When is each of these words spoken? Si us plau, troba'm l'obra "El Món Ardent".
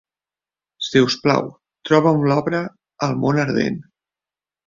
Si 0.85 1.03
us 1.07 1.17
plau, 1.25 1.51
troba'm 1.91 2.25
l'obra 2.31 2.63
"El 3.09 3.15
Món 3.25 3.43
Ardent". 3.47 3.79